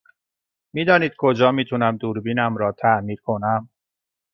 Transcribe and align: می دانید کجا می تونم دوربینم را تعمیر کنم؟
می 0.73 0.85
دانید 0.85 1.13
کجا 1.17 1.51
می 1.51 1.65
تونم 1.65 1.97
دوربینم 1.97 2.57
را 2.57 2.71
تعمیر 2.71 3.21
کنم؟ 3.21 3.69